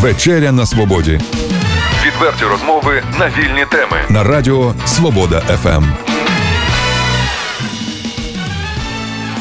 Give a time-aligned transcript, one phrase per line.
[0.00, 1.20] Вечеря на свободі
[2.06, 3.96] Відверті розмови на вільні теми.
[4.08, 5.84] на радіо Свобода.ФМ.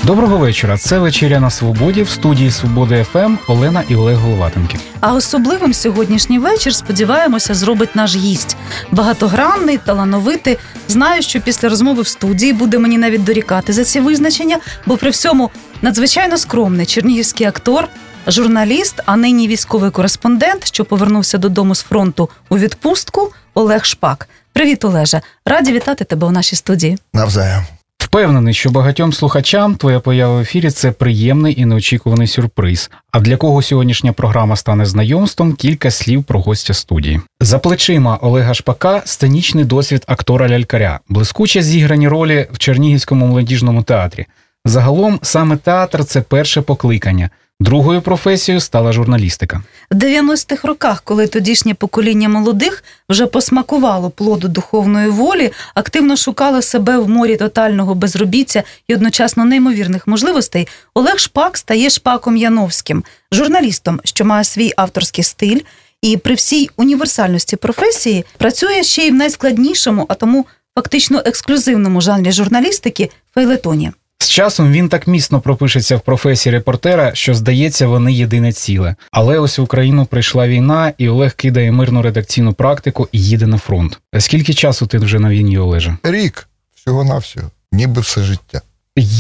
[0.03, 0.77] Доброго вечора.
[0.77, 4.77] Це вечеря на свободі в студії Свободи ФМ Олена і Олег Головатенки.
[4.99, 8.57] А особливим сьогоднішній вечір, сподіваємося, зробить наш гість.
[8.91, 10.57] Багатогранний, талановитий.
[10.87, 15.09] Знаю, що після розмови в студії буде мені навіть дорікати за ці визначення, бо при
[15.09, 15.49] всьому
[15.81, 17.87] надзвичайно скромний чернігівський актор,
[18.27, 24.29] журналіст, а нині військовий кореспондент, що повернувся додому з фронту у відпустку Олег Шпак.
[24.53, 25.21] Привіт, Олеже!
[25.45, 26.97] Раді вітати тебе у нашій студії.
[27.13, 27.63] Навзаєм.
[27.99, 32.91] Впевнений, що багатьом слухачам твоя поява в ефірі це приємний і неочікуваний сюрприз.
[33.11, 37.21] А для кого сьогоднішня програма стане знайомством, кілька слів про гостя студії.
[37.39, 44.25] За плечима Олега Шпака сценічний досвід актора лялькаря, блискуче зіграні ролі в Чернігівському молодіжному театрі.
[44.65, 47.29] Загалом саме театр це перше покликання.
[47.59, 49.61] Другою професією стала журналістика.
[49.91, 56.97] В 90-х роках, коли тодішнє покоління молодих вже посмакувало плоду духовної волі, активно шукало себе
[56.97, 64.25] в морі тотального безробіття і одночасно неймовірних можливостей, Олег Шпак стає Шпаком Яновським, журналістом, що
[64.25, 65.59] має свій авторський стиль,
[66.01, 72.31] і при всій універсальності професії працює ще й в найскладнішому, а тому фактично ексклюзивному жанрі
[72.31, 73.91] журналістики фейлетоні.
[74.19, 78.95] З часом він так міцно пропишеться в професії репортера, що здається, вони єдине ціле.
[79.11, 83.57] Але ось в Україну прийшла війна, і Олег кидає мирну редакційну практику і їде на
[83.57, 83.99] фронт.
[84.19, 85.97] Скільки часу ти вже на війні, Олеже?
[86.03, 88.61] Рік всього-навсього, ніби все життя.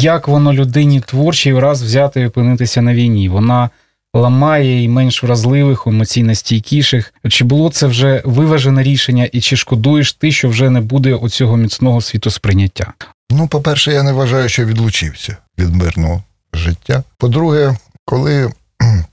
[0.01, 3.29] Як воно людині творчій раз взяти і опинитися на війні?
[3.29, 3.69] Вона
[4.13, 7.13] ламає і менш вразливих, емоційно стійкіших.
[7.29, 11.57] Чи було це вже виважене рішення, і чи шкодуєш ти, що вже не буде оцього
[11.57, 12.93] міцного світосприйняття?
[13.29, 17.03] Ну, по-перше, я не вважаю, що відлучився від мирного життя.
[17.17, 18.51] По-друге, коли,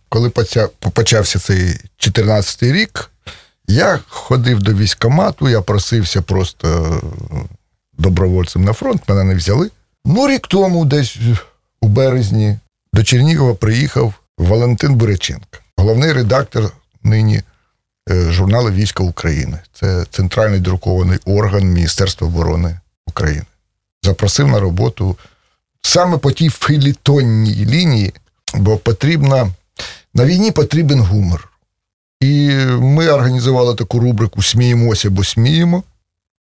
[0.09, 0.31] коли
[0.95, 3.11] почався цей 14-й рік,
[3.67, 7.37] я ходив до військкомату, я просився просто е,
[7.99, 9.71] добровольцем на фронт, мене не взяли.
[10.05, 11.19] Ну, рік тому, десь
[11.81, 12.59] у березні,
[12.93, 16.71] до Чернігова приїхав Валентин Буряченко, головний редактор
[17.03, 17.43] нині
[18.11, 19.59] е, журналу Війська України.
[19.73, 23.45] Це центральний друкований орган Міністерства оборони України.
[24.05, 25.17] Запросив на роботу
[25.83, 28.13] саме по тій філітонній лінії,
[28.55, 29.51] бо потрібна
[30.15, 31.49] на війні потрібен гумор.
[32.21, 32.51] І
[32.81, 35.83] ми організували таку рубрику Сміємося, бо сміємо.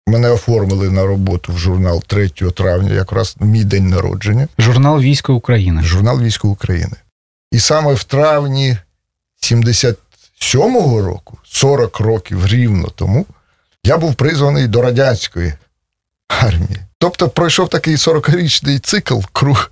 [0.07, 5.83] Мене оформили на роботу в журнал 3 травня, якраз мій день народження Журнал Військо України.
[5.83, 6.95] журнал Військо України.
[7.51, 8.77] І саме в травні
[9.41, 13.25] 77-го року, 40 років рівно тому,
[13.83, 15.53] я був призваний до радянської
[16.27, 16.79] армії.
[16.99, 19.71] Тобто пройшов такий 40-річний цикл, круг,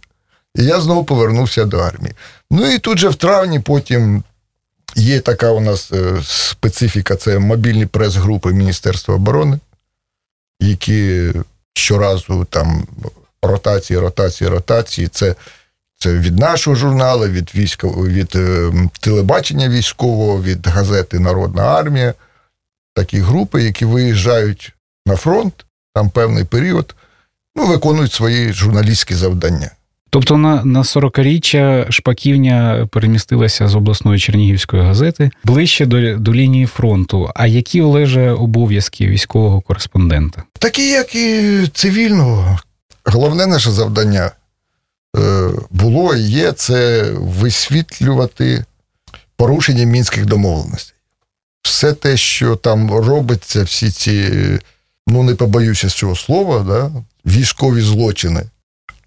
[0.56, 2.14] і я знову повернувся до армії.
[2.52, 4.24] Ну і тут же в травні потім
[4.96, 9.60] є така у нас е, специфіка, це мобільні прес-групи Міністерства оборони,
[10.60, 11.32] які
[11.74, 12.88] щоразу там
[13.42, 15.08] ротації, ротації, ротації.
[15.08, 15.36] Це
[15.98, 22.14] це від нашого журналу, від війська, від е, телебачення військового, від газети Народна армія.
[22.96, 24.74] Такі групи, які виїжджають
[25.06, 26.96] на фронт, там певний період,
[27.56, 29.72] ну, виконують свої журналістські завдання.
[30.10, 37.32] Тобто на, на 40-річчя Шпаківня перемістилася з обласної Чернігівської газети ближче до, до лінії фронту.
[37.36, 40.44] А які Олеже обов'язки військового кореспондента?
[40.60, 42.60] Такі, як і цивільного.
[43.06, 44.32] Головне наше завдання
[45.18, 48.66] е, було і є це висвітлювати
[49.36, 50.96] порушення мінських домовленостей.
[51.62, 54.32] Все те, що там робиться, всі ці,
[55.08, 56.92] ну не побоюся цього слова, да,
[57.26, 58.44] військові злочини,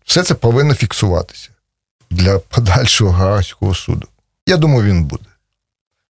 [0.05, 1.49] все це повинно фіксуватися
[2.11, 4.07] для подальшого Гаазького суду.
[4.47, 5.25] Я думаю, він буде.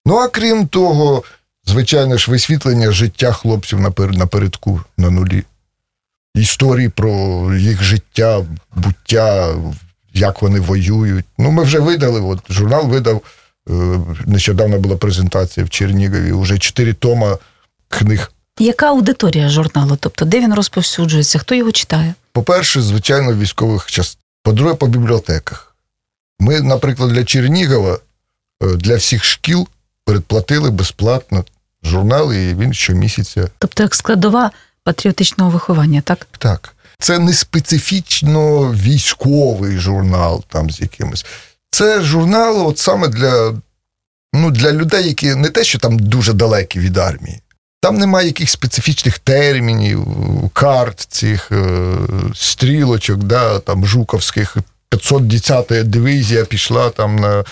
[0.06, 1.24] Ну а крім того,
[1.66, 5.44] звичайно ж, висвітлення життя хлопців напередку на нулі.
[6.36, 7.12] Історії про
[7.56, 8.46] їх життя,
[8.76, 9.56] буття,
[10.14, 11.26] як вони воюють.
[11.38, 13.22] Ну, ми вже видали, от журнал видав.
[13.70, 13.74] е,
[14.26, 17.38] Нещодавно була презентація в Чернігові, уже чотири тома
[17.90, 18.32] книг.
[18.60, 19.98] Яка аудиторія журналу?
[20.00, 21.40] Тобто, де він розповсюджується?
[21.40, 22.14] Хто його читає?
[22.32, 24.26] По-перше, звичайно, в військових частинах.
[24.44, 25.76] По-друге, по бібліотеках.
[26.40, 28.00] Ми, наприклад, для Чернігова,
[28.64, 29.68] е, для всіх шкіл
[30.06, 31.46] передплатили безплатно
[31.84, 33.48] журнал, і він щомісяця.
[33.60, 34.52] Тобто, як складова
[34.84, 36.28] патріотичного виховання, так?
[36.38, 36.76] Так.
[37.00, 41.26] Це не специфічно військовий журнал там з якимось.
[41.72, 43.54] Це журнал, от саме для,
[44.34, 47.42] ну, для людей, які не те, що там дуже далекі від армії.
[47.86, 50.08] Там немає якихось специфічних термінів,
[50.54, 51.96] карт цих е,
[52.36, 54.58] стрілочок, да, там жуковських
[54.90, 57.44] 510 дивізія пішла там на.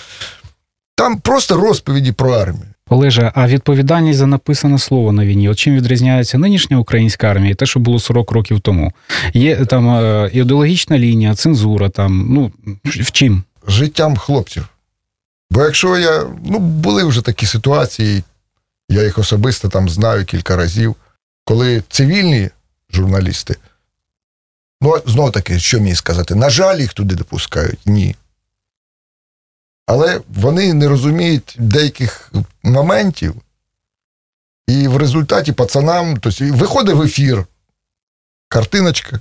[0.94, 2.64] Там просто розповіді про армію.
[2.88, 7.54] Олеже, а відповідальність за написане слово на війні, от чим відрізняється нинішня українська армія і
[7.54, 8.92] те, що було 40 років тому?
[9.34, 12.52] Є там е, ідеологічна лінія, цензура, там ну
[12.84, 13.42] в чим?
[13.68, 14.68] Життям хлопців.
[15.50, 16.26] Бо якщо я.
[16.44, 18.22] Ну, були вже такі ситуації,
[18.88, 20.96] я їх особисто там знаю кілька разів,
[21.44, 22.50] коли цивільні
[22.90, 23.56] журналісти,
[24.80, 27.86] ну, знову таки, що мені сказати, на жаль, їх туди допускають?
[27.86, 28.16] Ні.
[29.86, 32.32] Але вони не розуміють деяких
[32.62, 33.34] моментів,
[34.66, 37.46] і в результаті пацанам тобто, виходить в ефір
[38.48, 39.20] картиночка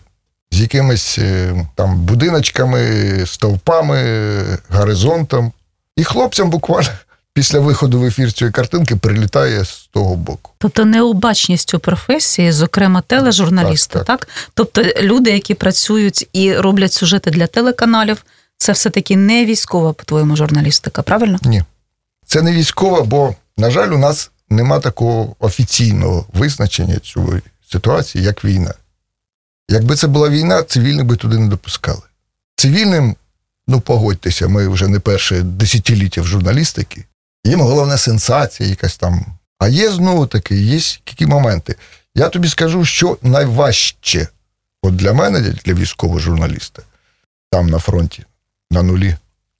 [0.51, 5.54] з якимись е, там будиночками, стовпами, горизонтом.
[5.95, 6.89] І хлопцям буквально
[7.33, 10.51] після виходу в ефір цієї картинки прилітає з того боку.
[10.57, 14.30] Тобто необачність у професії, зокрема тележурналісти, так, Так, так?
[14.53, 18.25] Тобто люди, які працюють і роблять сюжети для телеканалів,
[18.57, 21.39] це все-таки не військова, по-твоєму, журналістика, правильно?
[21.41, 21.63] Ні.
[22.25, 27.41] Це не військова, бо, на жаль, у нас нема такого офіційного визначення цієї
[27.71, 28.74] ситуації, як війна.
[29.69, 32.01] Якби це була війна, цивільних би туди не допускали.
[32.56, 33.15] Цивільним,
[33.68, 37.06] ну погодьтеся, ми вже не перше десятиліття в журналістики.
[37.44, 39.25] Їм головне сенсація, якась там.
[39.60, 40.75] А є знову таки, є
[41.07, 41.75] які моменти.
[42.16, 44.28] Я тобі скажу, що найважче
[44.81, 46.81] от для мене, для військового журналіста,
[47.51, 48.25] там на фронті,
[48.72, 49.16] на нулі,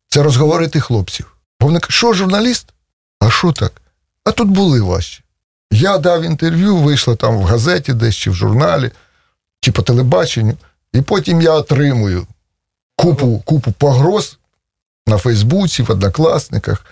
[0.07, 1.38] це розговорити хлопців.
[1.59, 2.74] Бо вони кажуть, що журналіст?
[3.19, 3.81] А що так?
[4.25, 5.24] А тут були важчі.
[5.71, 8.91] Я дав інтерв'ю, вийшло там в газеті, десь чи в журналі,
[9.62, 10.57] чи по телебаченню,
[10.94, 12.27] і потім я отримую
[12.95, 14.38] купу, купу погроз
[15.07, 16.86] на Фейсбуці, в однокласниках.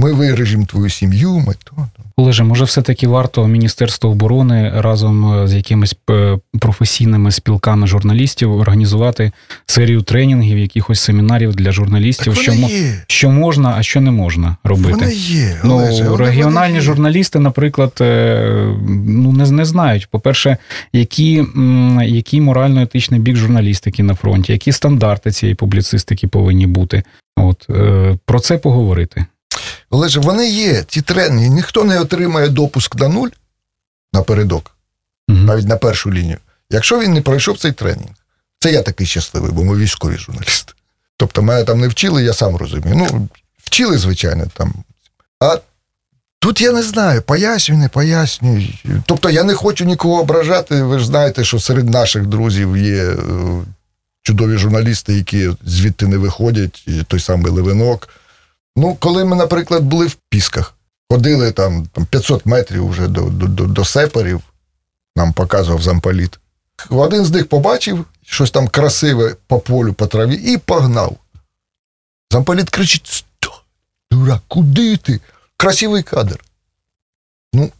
[0.00, 1.88] Ми вирежемо твою сім'ю, ми то.
[2.16, 9.32] Олеже, може, все-таки варто Міністерство оборони разом е, з якимись е, професійними спілками журналістів організувати
[9.66, 13.04] серію тренінгів, якихось семінарів для журналістів, що, є.
[13.06, 14.92] що можна, а що не можна робити.
[14.92, 15.60] Вони є.
[15.64, 16.80] Ну, вони- регіональні вони є.
[16.80, 18.74] журналісти, наприклад, е,
[19.06, 20.56] ну не, не знають, по-перше,
[20.92, 21.44] які,
[22.04, 27.02] який морально-етичний бік журналістики на фронті, які стандарти цієї публіцистики повинні бути.
[27.36, 27.68] От
[28.24, 29.26] про це поговорити.
[29.90, 31.48] Олеже, вони є, ці тренінги.
[31.48, 33.28] Ніхто не отримає допуск на нуль
[34.12, 34.70] напередок,
[35.28, 35.44] Мгм.
[35.44, 36.38] навіть на першу лінію,
[36.70, 38.10] якщо він не пройшов цей тренінг.
[38.58, 40.72] Це я такий щасливий, бо ми військові журналісти.
[41.16, 42.94] Тобто мене там не вчили, я сам розумію.
[42.96, 43.28] Ну,
[43.64, 44.74] вчили, звичайно, там.
[45.40, 45.58] А
[46.38, 48.68] тут я не знаю, пояснюю, не пояснюю.
[49.06, 50.82] Тобто я не хочу нікого ображати.
[50.82, 53.16] Ви ж знаєте, що серед наших друзів є е,
[54.22, 58.08] чудові журналісти, які звідти не виходять, і той самий Левинок.
[58.76, 60.74] Ну, коли ми, наприклад, були в Пісках,
[61.10, 64.40] ходили там, там 500 метрів вже до, до, до, сеперів,
[65.16, 66.38] нам показував замполіт.
[66.90, 71.16] Один з них побачив щось там красиве по полю, по траві, і погнав.
[72.30, 73.62] Замполіт кричить: Сто,
[74.10, 75.20] дурак, куди ти?
[75.56, 76.44] Красивий кадр.
[77.52, 77.70] Ну,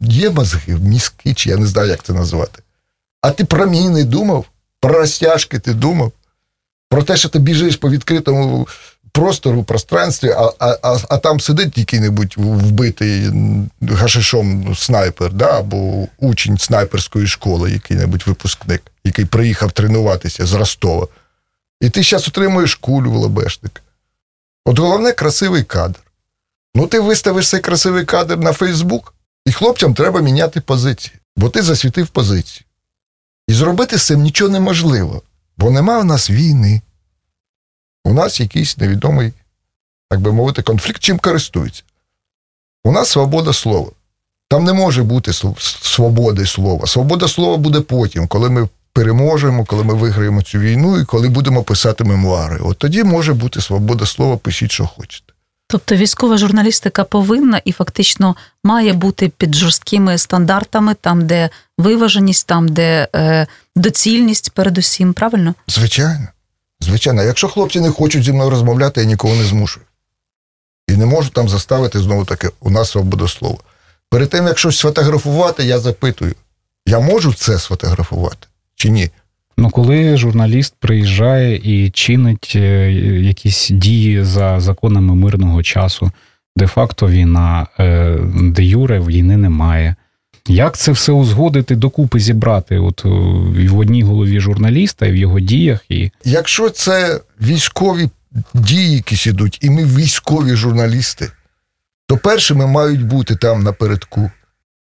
[0.00, 2.62] є мозги, мізки, чи я не знаю, як це назвати.
[3.20, 4.44] А ти про міни думав,
[4.80, 6.12] про розтяжки ти думав,
[6.88, 8.68] про те, що ти біжиш по відкритому
[9.12, 13.30] простору, пространстві, а, а, а, там сидить який-небудь вбитий
[13.80, 21.08] гашишом снайпер, да, або учень снайперської школи, який-небудь випускник, який приїхав тренуватися з Ростова.
[21.80, 23.82] І ти зараз отримуєш кулю в лобешник.
[24.64, 26.00] От головне красивий кадр.
[26.74, 29.14] Ну, ти виставиш цей красивий кадр на Фейсбук,
[29.46, 32.64] і хлопцям треба міняти позиції, бо ти засвітив позицію.
[33.48, 35.22] І зробити з цим нічого неможливо,
[35.56, 36.82] бо нема в нас війни.
[38.04, 39.32] У нас якийсь невідомий,
[40.10, 41.82] так би мовити, конфлікт, чим користується.
[42.84, 43.90] У нас свобода слова.
[44.48, 45.32] Там не може бути
[45.82, 46.86] свободи слова.
[46.86, 51.62] Свобода слова буде потім, коли ми переможемо, коли ми виграємо цю війну і коли будемо
[51.62, 52.58] писати мемуари.
[52.62, 55.32] От тоді може бути свобода слова, пишіть, що хочете.
[55.68, 62.68] Тобто військова журналістика повинна і фактично має бути під жорсткими стандартами, там, де виваженість, там,
[62.68, 65.54] де е, доцільність передусім, правильно?
[65.68, 66.26] Звичайно.
[66.82, 69.86] Звичайно, якщо хлопці не хочуть зі мною розмовляти, я нікого не змушую.
[70.88, 73.58] І не можу там заставити знову таки, у нас свобода слова.
[74.10, 76.34] Перед тим, як щось сфотографувати, я запитую:
[76.86, 79.10] я можу це сфотографувати чи ні?
[79.56, 86.10] Ну, коли журналіст приїжджає і чинить е, якісь дії за законами мирного часу,
[86.56, 89.96] де-факто війна, е, де юре війни немає.
[90.46, 92.78] Як це все узгодити докупи зібрати?
[92.78, 93.08] От е,
[93.62, 98.10] і в одній голові журналіста, і в його діях, і Якщо це військові
[98.54, 101.30] дії, якісь ідуть, і ми військові журналісти,
[102.06, 104.30] то першими мають бути там напередку,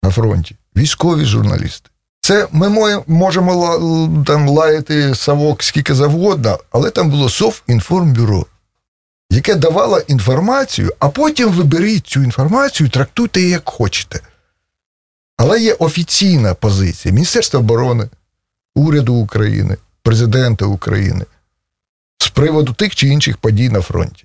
[0.02, 0.56] на фронті.
[0.76, 1.90] Військові журналісти.
[2.20, 8.46] Це ми можемо там лаяти совок скільки завгодно, але там було Совінформбюро.
[9.30, 14.20] яке давало інформацію, а потім виберіть цю інформацію, трактуйте її як хочете.
[15.38, 18.08] Але є офіційна позиція Міністерства оборони,
[18.74, 21.24] уряду України, президента України
[22.18, 24.24] з приводу тих чи інших подій на фронті.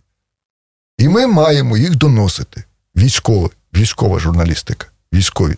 [0.97, 2.63] І ми маємо їх доносити.
[2.95, 5.55] Військові, військова журналістика, військові.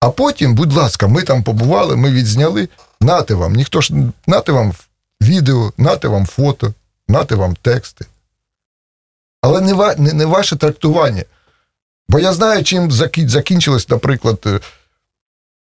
[0.00, 2.68] А потім, будь ласка, ми там побували, ми відзняли.
[3.00, 3.94] Нате вам, ніхто ж
[4.26, 4.72] нате вам
[5.22, 6.74] відео, нате вам фото,
[7.08, 8.06] нате вам тексти.
[9.40, 11.24] Але не, не, не ваше трактування.
[12.08, 12.92] Бо я знаю, чим
[13.28, 14.60] закінчилась, наприклад, е,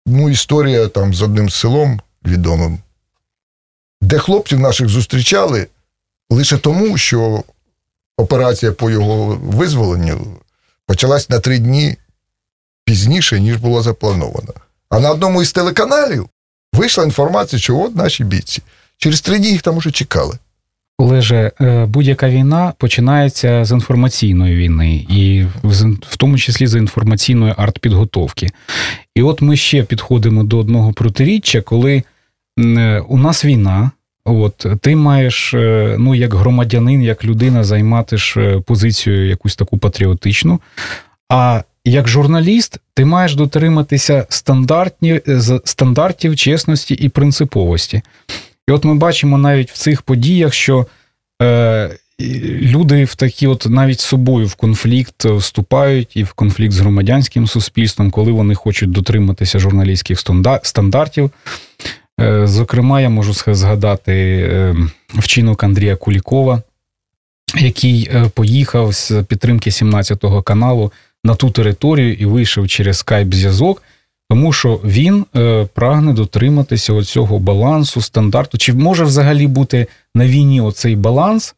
[0.06, 2.78] ну, історія там з одним селом відомим,
[4.00, 5.66] де хлопців наших зустрічали
[6.30, 7.44] лише тому, що
[8.16, 10.36] операція по його визволенню
[10.86, 11.96] почалась на три дні
[12.84, 14.54] пізніше, ніж було заплановано.
[14.88, 16.28] А на одному із телеканалів
[16.72, 18.62] вийшла інформація, що от наші бійці.
[18.96, 20.38] Через три дні їх там уже чекали.
[20.98, 25.44] Олеже, е, будь-яка війна починається з інформаційної війни, і
[26.02, 28.50] в тому числі з інформаційної артпідготовки.
[29.14, 32.02] І от ми ще підходимо до одного протиріччя, коли
[32.58, 33.90] е, у нас війна.
[34.24, 39.78] От ти маєш, е, ну як громадянин, як людина, займати ж е, позицію якусь таку
[39.78, 40.60] патріотичну.
[41.28, 44.26] А як журналіст, ти маєш дотриматися
[45.64, 48.02] стандартів чесності і принциповості.
[48.68, 50.86] І от ми бачимо навіть в цих подіях, що
[51.42, 51.98] е,
[52.60, 57.46] люди в такі, от навіть з собою в конфлікт вступають і в конфлікт з громадянським
[57.46, 60.20] суспільством, коли вони хочуть дотриматися журналістських
[60.62, 61.30] стандартів.
[62.20, 64.12] Е, зокрема, я можу згадати
[64.52, 64.76] е,
[65.08, 66.62] вчинок Андрія Кулікова,
[67.56, 70.92] який е, поїхав з підтримки 17-го каналу
[71.24, 73.82] на ту територію і вийшов через скайп-зв'язок.
[74.34, 78.58] Тому що він е, прагне дотриматися оцього балансу, стандарту.
[78.58, 81.54] Чи може взагалі бути на війні оцей баланс,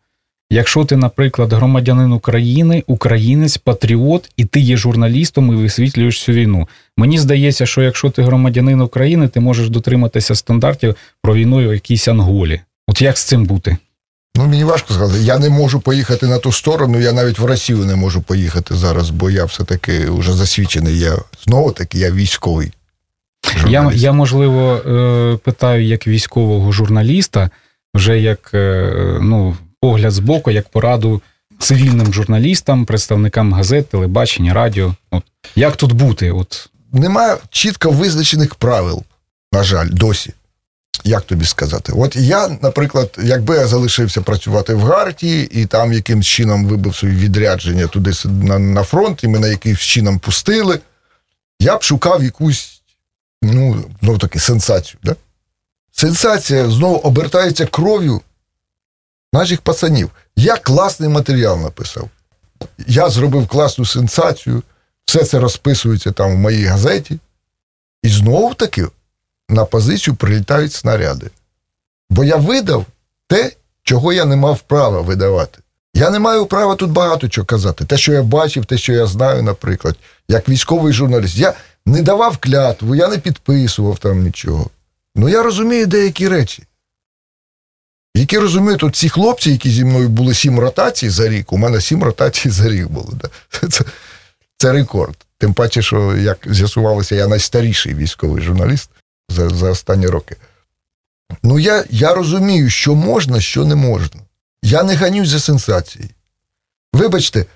[0.50, 6.68] якщо ти, наприклад, громадянин України, українець, патріот, і ти є журналістом і висвітлюєш цю війну?
[6.96, 12.08] Мені здається, що якщо ти громадянин України, ти можеш дотриматися стандартів про війну в якійсь
[12.08, 12.60] Анголі.
[12.86, 13.76] От як з цим бути?
[14.36, 15.22] Ну, мені важко сказати.
[15.22, 19.10] Я не можу поїхати на ту сторону, я навіть в Росію не можу поїхати зараз,
[19.10, 20.98] бо я все-таки вже засвідчений.
[20.98, 22.72] Я знову таки я військовий.
[23.44, 24.02] Я, журналіст.
[24.02, 27.50] я можливо, е, питаю як військового журналіста,
[27.94, 31.22] вже як е, ну, погляд з боку, як пораду
[31.58, 34.94] цивільним журналістам, представникам газет, телебачення, радіо.
[35.10, 35.22] От
[35.56, 36.30] як тут бути?
[36.30, 39.02] От Немає чітко визначених правил,
[39.52, 40.34] на жаль, досі.
[41.04, 41.92] Як тобі сказати?
[41.96, 47.16] От я, наприклад, якби я залишився працювати в Гартії і там якимсь чином вибив свої
[47.16, 50.78] відрядження туди на, на фронт, і мене якимсь чином пустили,
[51.60, 52.82] я б шукав якусь,
[53.42, 54.98] ну, знову таки, сенсацію.
[55.02, 55.16] Да?
[55.92, 58.20] Сенсація знову обертається кров'ю
[59.32, 60.10] наших пацанів.
[60.36, 62.10] Я класний матеріал написав.
[62.86, 64.62] Я зробив класну сенсацію,
[65.04, 67.18] все це розписується там в моїй газеті.
[68.02, 68.86] І знову таки
[69.48, 71.30] на позицію прилітають снаряди.
[72.10, 72.86] Бо я видав
[73.28, 75.58] те, чого я не мав права видавати.
[75.94, 77.84] Я не маю права тут багато чого казати.
[77.84, 79.96] Те, що я бачив, те, що я знаю, наприклад,
[80.28, 81.36] як військовий журналіст.
[81.36, 81.54] Я
[81.86, 84.70] не давав клятву, я не підписував там нічого.
[85.14, 86.62] Ну я розумію деякі речі.
[88.14, 91.80] Які розуміють, от ці хлопці, які зі мною були сім ротацій за рік, у мене
[91.80, 93.12] сім ротацій за рік було.
[93.12, 93.28] Да?
[93.68, 93.84] Це,
[94.56, 95.16] це рекорд.
[95.38, 98.90] Тим паче, що як з'ясувалося, я найстаріший військовий журналіст
[99.28, 100.36] за, за останні роки.
[101.42, 104.20] Ну, я, я розумію, що можна, що не можна.
[104.62, 106.10] Я не ганюсь за сенсації.
[106.92, 107.46] Вибачте,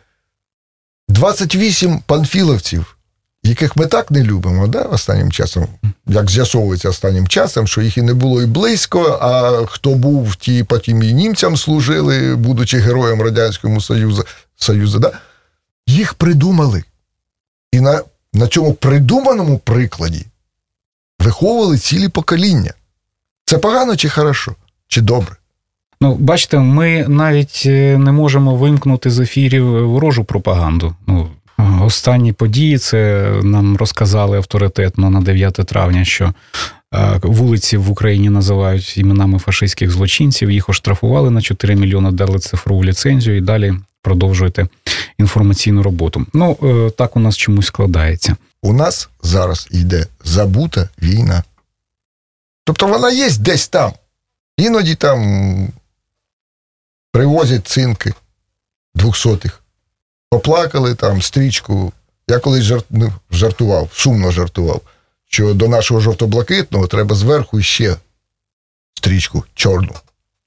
[1.08, 2.96] 28 панфіловців,
[3.42, 5.68] яких ми так не любимо, да, останнім часом,
[6.06, 10.64] як з'ясовується останнім часом, що їх і не було і близько, а хто був, ті
[10.64, 14.24] потім і німцям служили, будучи героєм Радянського Союзу,
[14.56, 15.12] Союзу да?
[15.86, 16.84] їх придумали.
[17.72, 20.26] І на, на цьому придуманому прикладі
[21.20, 22.74] виховували цілі покоління.
[23.44, 24.54] Це погано чи хорошо,
[24.88, 25.36] чи добре?
[26.02, 30.94] ну бачите, ми навіть е, не можемо вимкнути з ефірів ворожу пропаганду.
[31.06, 31.28] Ну
[31.82, 36.34] останні події це нам розказали авторитетно на 9 травня, що
[36.94, 40.50] е, вулиці в Україні називають іменами фашистських злочинців.
[40.50, 44.68] Їх оштрафували на 4 мільйони, дали цифрову ліцензію і далі продовжуєте
[45.18, 46.26] інформаційну роботу.
[46.34, 48.36] Ну е, так у нас чомусь складається.
[48.62, 51.44] У нас зараз йде забута війна.
[52.64, 53.92] Тобто вона є десь там.
[54.56, 55.68] Іноді там
[57.12, 58.14] привозять цинки
[58.94, 59.62] двохсотих.
[60.30, 61.92] Поплакали там стрічку.
[62.28, 64.80] Я колись жарт, ну, жартував, сумно жартував,
[65.28, 67.96] що до нашого жовто-блакитного треба зверху ще
[68.94, 69.94] стрічку чорну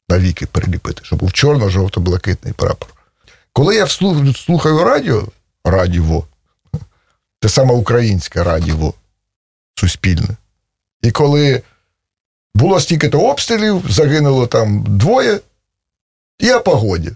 [0.10, 2.90] навіки приліпити, щоб був чорно-жовто-блакитний прапор.
[3.54, 3.88] Коли я
[4.36, 5.28] слухаю радіо,
[5.66, 6.24] радіо,
[7.44, 8.94] те саме українське радіо,
[9.76, 10.28] суспільне.
[11.02, 11.62] І коли
[12.56, 15.40] було стільки-то обстрілів, загинуло там двоє,
[16.40, 17.12] і о погоді.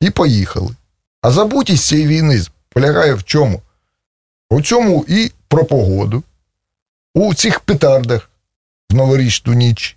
[0.00, 0.76] І поїхали.
[1.22, 3.62] А забутість цієї війни полягає в чому?
[4.50, 6.22] У цьому і про погоду,
[7.14, 8.30] у цих петардах
[8.90, 9.96] в новорічну ніч,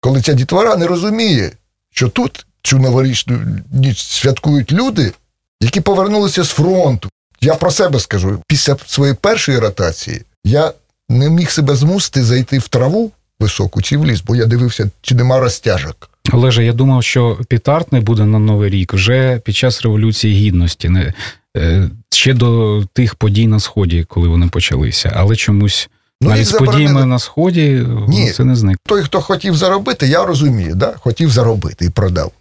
[0.00, 1.52] коли ця дітвора не розуміє,
[1.90, 5.12] що тут цю новорічну ніч святкують люди,
[5.60, 7.10] які повернулися з фронту.
[7.44, 8.42] Я про себе скажу.
[8.48, 10.72] Після своєї першої ротації я
[11.08, 15.14] не міг себе змусити зайти в траву високу чи в ліс, бо я дивився, чи
[15.14, 16.10] нема розтяжок.
[16.32, 20.88] Олеже, я думав, що пітард не буде на Новий рік вже під час Революції Гідності,
[20.88, 21.12] не,
[21.56, 25.12] е, ще до тих подій на Сході, коли вони почалися.
[25.16, 25.88] Але чомусь
[26.20, 28.30] Ну, навіть з подіями на Сході Ні.
[28.30, 28.78] це не зник.
[28.86, 30.94] Той, хто хотів заробити, я розумію, да?
[30.98, 32.32] хотів заробити і продав.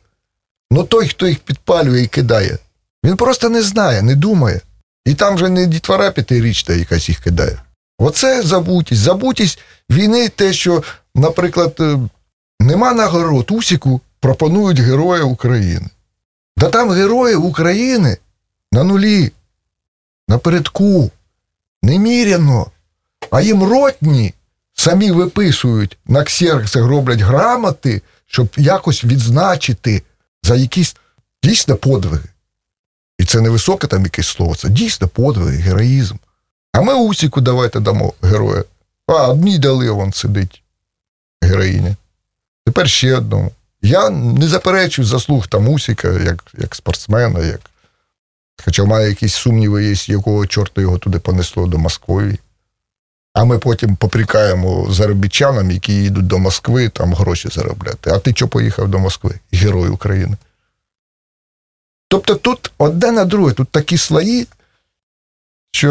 [0.72, 2.58] Ну той, хто їх підпалює і кидає,
[3.06, 4.62] він просто не знає, не думає.
[5.06, 7.60] І там же не дітвора п'ятирічна якась їх кидає.
[7.98, 9.02] Оце забутість.
[9.02, 9.60] Забутість
[9.92, 10.84] війни, те, що,
[11.16, 12.00] наприклад, е,
[12.60, 15.90] нема нагород Усіку, пропонують героя України.
[16.58, 18.18] Да там герої України
[18.72, 19.32] на нулі,
[20.28, 21.12] напередку,
[21.84, 22.72] неміряно.
[23.32, 24.34] А їм ротні
[24.74, 30.04] самі виписують на ксерксах роблять грамоти, щоб якось відзначити
[30.44, 30.96] за якісь
[31.44, 32.30] дійсно подвиги.
[33.34, 36.16] Це не високе там якесь слово, це дійсно подвиги, героїзм.
[36.74, 38.64] А ми Усіку давайте дамо героя.
[39.08, 40.64] А, одній дали, вон сидить
[41.42, 41.96] героїня.
[42.66, 43.52] Тепер ще одному.
[43.82, 47.60] Я не заперечую заслуг там Усіка, як, як спортсмена, як...
[48.66, 52.38] хоча має якісь сумніви, є, якого чорта його туди понесло до Москви.
[53.34, 58.10] А ми потім попрікаємо заробітчанам, які їдуть до Москви, там гроші заробляти.
[58.10, 59.40] А ти чого поїхав до Москви?
[59.52, 60.38] Герой України.
[62.14, 64.48] Тобто тут одне на друге, тут такі слої,
[65.72, 65.90] що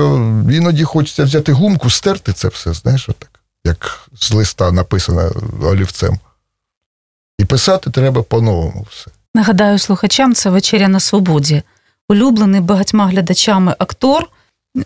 [0.50, 5.32] іноді хочеться взяти гумку, стерти це все, знаєш, отак, як з листа написано
[5.62, 6.18] олівцем.
[7.38, 9.10] І писати треба по-новому все.
[9.34, 11.62] Нагадаю слухачам, це вечеря на свободі.
[12.08, 14.28] Улюблений багатьма глядачами актор,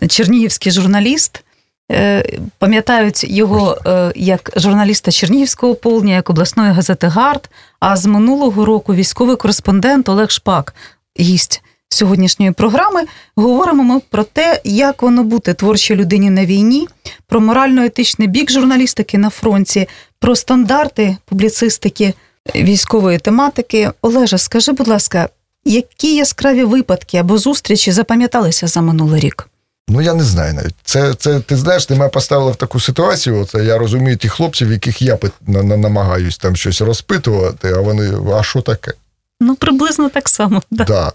[0.07, 1.43] чернігівський журналіст.
[1.91, 7.49] Е, Пам'ятають його е, як журналіста Чернігівського полдня, як обласної газети Гард.
[7.79, 10.75] А з минулого року військовий кореспондент Олег Шпак,
[11.19, 13.03] гість сьогоднішньої програми.
[13.35, 16.87] Говоримо ми про те, як воно бути творчій людині на війні,
[17.27, 19.87] про морально-етичний бік журналістики на фронті,
[20.19, 22.13] про стандарти публіцистики
[22.55, 23.91] військової тематики.
[24.01, 25.29] Олеже, скажи, будь ласка,
[25.65, 29.49] які яскраві випадки або зустрічі запам'яталися за минулий рік?
[29.89, 30.75] Ну, я не знаю навіть.
[30.83, 33.41] Це, це ти знаєш, ти мене поставила в таку ситуацію.
[33.41, 38.61] Оце я розумію тих хлопців, яких я намагаюсь там щось розпитувати, а вони, а що
[38.61, 38.93] таке?
[39.39, 40.61] Ну, приблизно так само.
[40.71, 40.83] Да.
[40.83, 41.13] Да.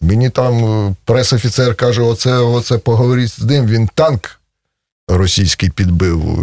[0.00, 4.40] Мені там е, прес-офіцер каже: оце, оце поговоріть з ним, він танк
[5.08, 6.38] російський підбив.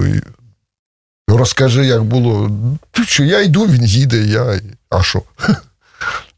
[1.27, 2.51] Розкажи, як було.
[3.05, 4.61] Що, я йду, він їде, я.
[4.89, 5.21] А що?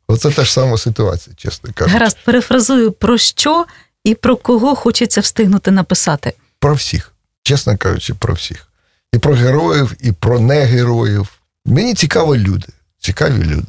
[0.08, 1.93] Оце та ж сама ситуація, чесно кажучи.
[1.93, 3.65] Гаразд, перефразую, про що
[4.04, 6.34] і про кого хочеться встигнути написати.
[6.60, 7.12] Про всіх.
[7.43, 8.67] Чесно кажучи, про всіх.
[9.13, 11.27] І про героїв, і про негероїв.
[11.65, 12.67] Мені цікаві люди.
[12.99, 13.67] Цікаві люди.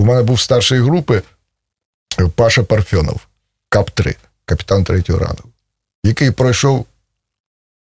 [0.00, 1.22] У мене був старшої групи
[2.20, 3.20] е, Паша Парфьонов,
[3.70, 5.50] КАП-3, капітан третього рангу,
[6.04, 6.86] який пройшов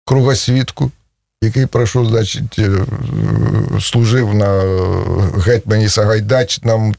[0.04, 0.90] кругосвітку,
[1.42, 2.86] який пройшов, значить, е,
[3.80, 6.94] служив на е, гетьмані Сагайдач, нам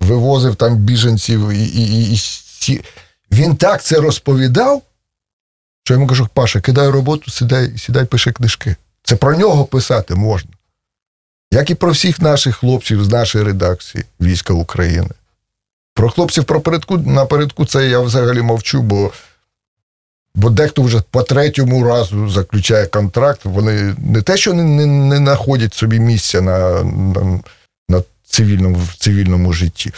[0.00, 2.80] вивозив там біженців і, і, і
[3.30, 4.82] він так це розповідав,
[5.84, 8.76] що я йому кажу, Паша, кидай роботу, сідай, сідай, пиши книжки.
[9.02, 10.50] Це про нього писати можна.
[11.56, 15.08] Як і про всіх наших хлопців з нашої редакції Війська України.
[15.94, 19.10] Про хлопців про передку, напередку це я взагалі мовчу, бо,
[20.34, 23.40] бо дехто вже по третьому разу заключає контракт.
[23.44, 27.40] Вони не те, що не, не, не знаходять собі місця на, на,
[27.88, 29.92] на цивільному, в цивільному житті.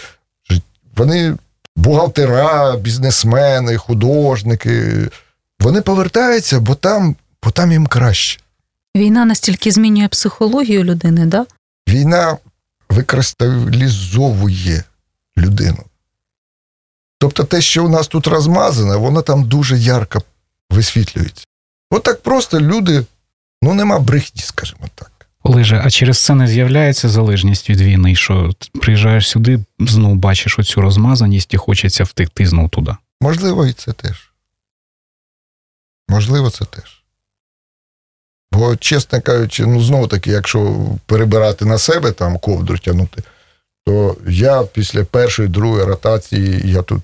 [0.97, 1.37] Вони
[1.77, 5.09] бухгалтера, бізнесмени, художники.
[5.61, 8.41] Вони повертаються, бо там, бо там їм краще.
[8.99, 11.47] Війна настільки змінює психологію людини, да?
[11.89, 12.37] Війна
[12.89, 14.85] викристалізовує
[15.39, 15.85] людину.
[17.19, 20.23] Тобто те, що у нас тут розмазане, воно там дуже ярко
[20.71, 21.45] висвітлюється.
[21.91, 23.05] От так просто люди,
[23.63, 25.11] ну нема брехні, скажімо так.
[25.43, 28.51] Олеже, а через це не з'являється залежність від війни, що
[28.83, 32.97] приїжджаєш сюди, знов бачиш оцю розмазаність і хочеться втекти знов туди.
[33.21, 34.33] Можливо, і це теж.
[36.09, 36.98] Можливо, це теж.
[38.59, 43.23] Бо, чесно кажучи, ну знову таки, якщо перебирати на себе там ковдру тягнути,
[43.87, 47.03] то я після першої, другої ротації я тут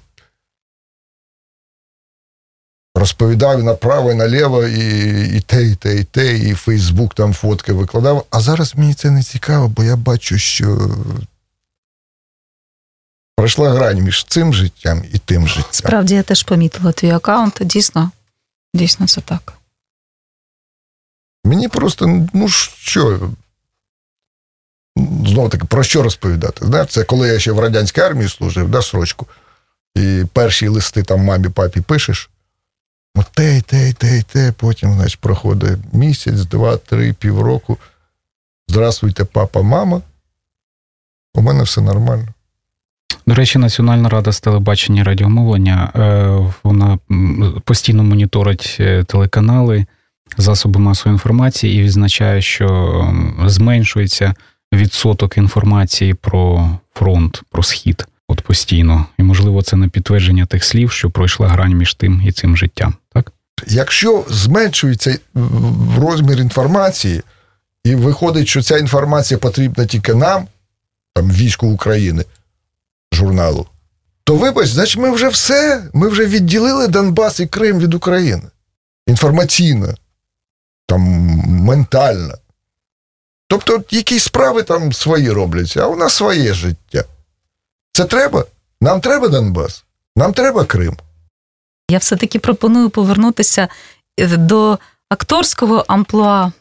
[2.94, 7.72] розповідав направо і наліво, і і те, і те, і те, і Фейсбук там фотки
[7.72, 8.26] викладав.
[8.30, 10.90] А зараз мені це не цікаво, бо я бачу, що.
[13.36, 15.64] Пройшла грань між цим життям і тим життям.
[15.70, 17.58] Справді я теж помітила твій аккаунт.
[17.60, 18.10] Дійсно,
[18.74, 19.52] дійсно, це так.
[21.44, 23.30] Мені просто, ну що,
[25.26, 26.66] знову таки, про що розповідати?
[26.66, 29.26] Знаєш, це коли я ще в радянській армії служив, да, срочку,
[29.94, 32.30] і перші листи там мамі, папі пишеш.
[33.16, 37.78] Ну, те, те, те, те, потім, значить, проходить місяць, два, три, півроку.
[38.68, 40.02] Здравствуйте, папа, мама.
[41.34, 42.28] У мене все нормально.
[43.26, 46.98] До речі, Національна рада з телебачення і радіомовлення е, вона
[47.64, 49.86] постійно моніторить е, телеканали,
[50.36, 53.14] засоби масової інформації і відзначає, що
[53.46, 54.34] зменшується
[54.72, 58.06] відсоток інформації про фронт, про схід.
[58.28, 59.06] От постійно.
[59.18, 62.94] І можливо, це на підтвердження тих слів, що пройшла грань між тим і цим життям.
[63.12, 63.32] Так?
[63.66, 65.18] Якщо зменшується
[65.98, 67.22] розмір інформації,
[67.84, 70.46] і виходить, що ця інформація потрібна тільки нам,
[71.14, 72.24] там війську України,
[73.12, 73.66] журналу,
[74.24, 78.42] то вибач, значить, ми вже все, ми вже відділили Донбас і Крим від України.
[79.06, 79.94] Інформаційно,
[80.86, 81.00] там
[81.46, 82.34] ментально.
[83.48, 87.04] Тобто, якісь справи там свої робляться, а у нас своє життя.
[87.92, 88.44] Це треба?
[88.80, 89.84] Нам треба Донбас,
[90.16, 90.96] нам треба Крим.
[91.90, 93.68] Я все-таки пропоную повернутися
[94.20, 96.52] е, до акторського амплуа.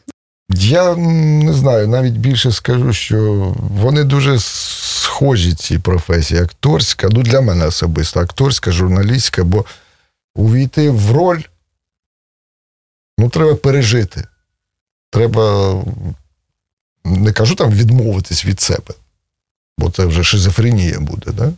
[0.50, 3.18] Я не знаю, навіть більше скажу, що
[3.56, 6.42] вони дуже схожі ці професії.
[6.42, 9.64] Акторська, ну для мене особисто, акторська, журналістська, бо
[10.34, 11.42] увійти в роль
[13.18, 14.28] ну, треба пережити.
[15.10, 15.74] Треба,
[17.04, 18.94] не кажу там відмовитись від себе,
[19.78, 21.52] бо це вже шизофренія буде, да?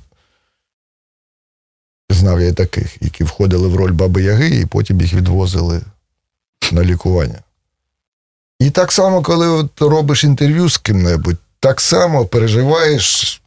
[2.10, 5.82] Знав я й таких, які входили в роль Баби Яги, і потім їх відвозили
[6.72, 7.42] на лікування.
[8.58, 13.42] І так само, коли от робиш інтерв'ю з ким-небудь, так само переживаєш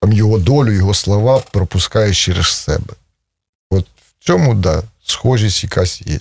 [0.00, 2.94] там, його долю, його слова, пропускаєш через себе.
[3.70, 6.18] От в цьому, да, схожість якась є.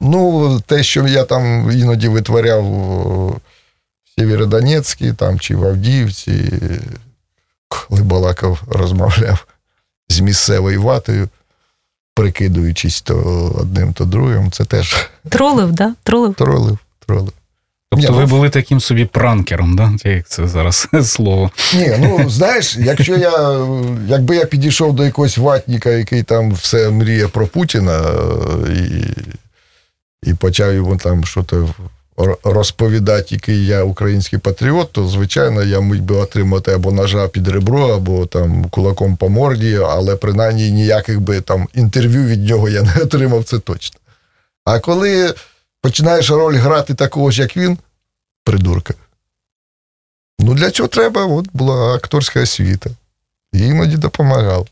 [0.00, 3.40] Ну, те, що я там іноді витворяв в
[4.18, 6.52] Сєвєродонецькій там, чи в Авдіївці,
[7.68, 9.46] коли балакав, розмовляв
[10.08, 11.28] з місцевою ватою,
[12.14, 13.16] прикидуючись то
[13.60, 15.94] одним, то другим, це теж Тролив, да?
[16.02, 16.34] Тролив.
[16.34, 17.32] тролив, тролив.
[17.90, 20.10] Тобто Ні, ви ну, були таким собі пранкером, да?
[20.10, 21.50] як це зараз слово.
[21.74, 23.66] Ні, ну знаєш, якщо я
[24.08, 29.04] якби я підійшов до якогось ватніка, який там все мріє про Путіна, е, і,
[30.22, 31.52] і почав йому там щось
[32.44, 37.88] розповідати, який я український патріот, то звичайно я міг би отримати або ножа під ребро,
[37.88, 42.94] або там кулаком по морді, але принаймні ніяких би там інтерв'ю від нього я не
[43.02, 44.00] отримав, це точно.
[44.64, 45.34] А коли
[45.82, 47.78] починаєш роль грати такого ж, як він,
[48.44, 48.94] придурка.
[50.38, 52.90] Ну, для цього треба, от була акторська освіта.
[53.52, 54.68] І іноді допомагав.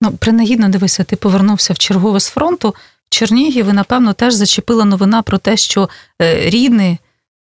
[0.00, 2.74] Ну, принагідно дивися, ти повернувся в чергове з фронту.
[3.12, 5.88] Чернігів напевно, теж зачепила новина про те, що
[6.22, 6.98] е, рідний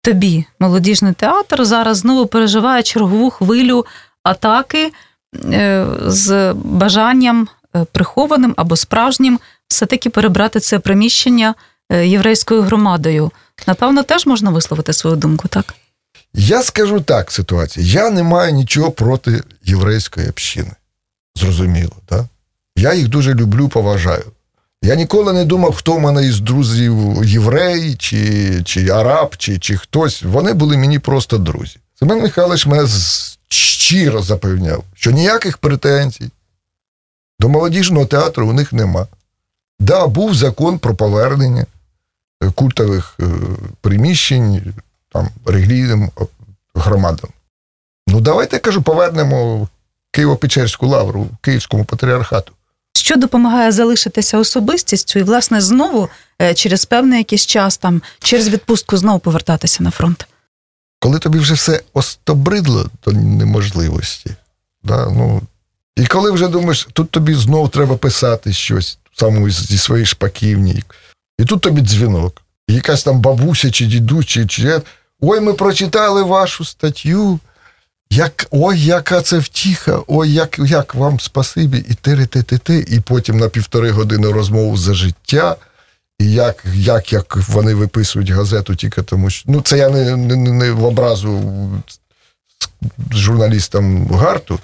[0.01, 3.85] тобі молодіжний театр зараз знову переживає чергову хвилю
[4.23, 4.93] атаки
[5.35, 11.55] е, з бажанням е, прихованим або справжнім все-таки перебрати це приміщення
[11.91, 13.31] єврейською громадою.
[13.67, 15.73] Напевно, теж можна висловити свою думку, так?
[16.33, 17.85] Я скажу так ситуацію.
[17.85, 20.71] Я не маю нічого проти єврейської общини.
[21.35, 22.25] Зрозуміло, так?
[22.75, 24.32] Я їх дуже люблю, поважаю.
[24.85, 29.77] Я ніколи не думав, хто в мене із друзів єврей, чи, чи араб, чи, чи
[29.77, 30.23] хтось.
[30.23, 31.77] Вони були мені просто друзі.
[31.99, 32.87] Семен Михайлович мене
[33.47, 36.29] щиро запевняв, що ніяких претензій
[37.39, 39.07] до молодіжного театру у них нема.
[39.79, 41.65] Да, був закон про повернення
[42.43, 43.25] е, культових е,
[43.81, 44.73] приміщень
[45.13, 46.11] там релігійним
[46.75, 47.29] громадам.
[48.07, 49.67] Ну, давайте я кажу, повернемо
[50.13, 52.53] Києво-Печерську лавру Київському патріархату.
[53.03, 56.09] Що допомагає залишитися особистістю і, власне, знову
[56.41, 60.27] е, через певний якийсь час, там, через відпустку знову повертатися на фронт?
[60.99, 64.35] Коли тобі вже все остобридло до неможливості,
[64.83, 65.41] да, ну,
[65.95, 70.83] і коли вже думаєш, тут тобі знову треба писати щось саму зі своєї шпаківні,
[71.37, 72.41] і тут тобі дзвінок.
[72.67, 74.81] Якась там бабуся чи дідусь, чи, чи
[75.21, 77.39] ой, ми прочитали вашу статтю.
[78.15, 82.85] Як, ой, яка це втіха, ой, як, як вам спасибі, і тири ти ти ти
[82.89, 85.55] і потім на півтори години розмову за життя,
[86.19, 90.35] і як, як, як вони виписують газету тільки тому, що ну це я не, не,
[90.35, 91.53] не в образу
[93.11, 94.59] журналістам гарту.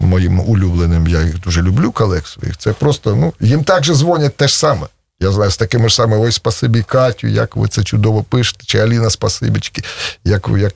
[0.00, 2.56] моїм улюбленим, я їх дуже люблю, колег своїх.
[2.56, 4.86] Це просто, ну, їм також дзвонять те ж саме.
[5.20, 8.78] Я знаю, з такими ж самими, ой, спасибі, Катю, як ви це чудово пишете, чи
[8.78, 9.82] Аліна спасибічки,
[10.24, 10.72] як ви, як.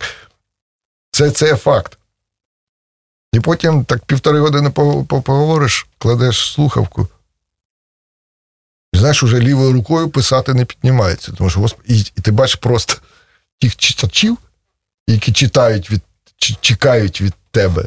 [1.16, 1.98] Це, це факт.
[3.32, 7.08] І потім так півтори години по- по- поговориш, кладеш слухавку.
[8.92, 11.32] Знаєш, уже лівою рукою писати не піднімається.
[11.32, 12.94] Тому що Господи, і, і ти бачиш просто
[13.60, 14.38] тих читачів,
[15.06, 16.02] які читають від,
[16.60, 17.84] чекають від тебе.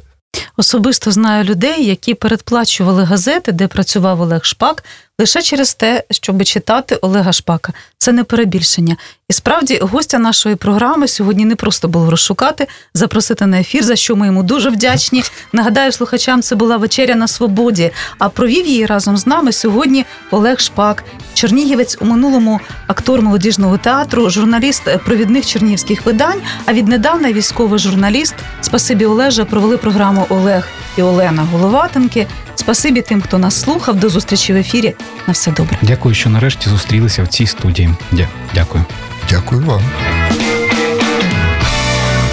[0.58, 4.84] Особисто знаю людей, які передплачували газети, де працював Олег Шпак,
[5.20, 7.74] лише через те, щоб читати Олега Шпака.
[7.98, 8.98] Це не перебільшення.
[9.30, 14.16] І справді гостя нашої програми сьогодні не просто було розшукати, запросити на ефір, за що
[14.16, 15.24] ми йому дуже вдячні.
[15.54, 17.92] Нагадаю, слухачам це була вечеря на свободі.
[18.20, 21.04] А провів її разом з нами сьогодні Олег Шпак,
[21.34, 26.42] чернігівець у минулому актор молодіжного театру, журналіст провідних чернігівських видань.
[26.66, 28.36] А віднедавна військовий журналіст.
[28.62, 32.28] Спасибі Олеже провели програму Олег і Олена Головатенки.
[32.64, 33.96] Спасибі тим, хто нас слухав.
[33.96, 34.96] До зустрічі в ефірі.
[35.28, 35.78] На все добре.
[35.82, 37.90] Дякую, що нарешті зустрілися в цій студії.
[38.12, 38.84] Дя- Дякую.
[39.30, 39.82] Дякую вам.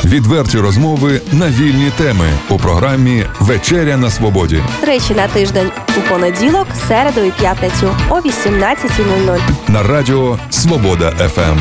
[0.04, 4.62] Відверті розмови на вільні теми у програмі Вечеря на свободі.
[4.80, 9.38] Тричі на тиждень у понеділок, середу і п'ятницю о 18.00.
[9.68, 11.58] на радіо Свобода ФМ.